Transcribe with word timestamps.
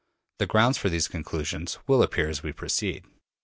The 0.39 0.47
grounds 0.47 0.79
for 0.79 0.89
these 0.89 1.07
conclusions 1.07 1.77
will 1.85 2.01
appear 2.01 2.27
as 2.27 2.41
we 2.41 2.53
proceed. 2.53 3.05